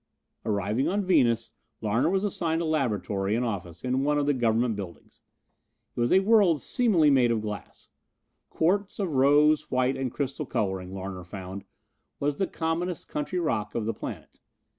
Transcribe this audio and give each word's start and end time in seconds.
Arriving 0.47 0.87
on 0.87 1.03
Venus, 1.03 1.51
Larner 1.79 2.09
was 2.09 2.23
assigned 2.23 2.59
a 2.59 2.65
laboratory 2.65 3.35
and 3.35 3.45
office 3.45 3.83
in 3.83 4.03
one 4.03 4.17
of 4.17 4.25
the 4.25 4.33
Government 4.33 4.75
buildings. 4.75 5.21
It 5.95 5.99
was 5.99 6.11
a 6.11 6.21
world 6.21 6.59
seemingly 6.59 7.11
made 7.11 7.29
of 7.29 7.43
glass. 7.43 7.89
Quartz, 8.49 8.97
of 8.97 9.11
rose, 9.13 9.69
white 9.69 9.95
and 9.95 10.11
crystal 10.11 10.47
coloring, 10.47 10.91
Larner 10.91 11.23
found, 11.23 11.65
was 12.19 12.37
the 12.37 12.47
commonest 12.47 13.09
country 13.09 13.37
rock 13.37 13.75
of 13.75 13.85
the 13.85 13.93
planet. 13.93 14.39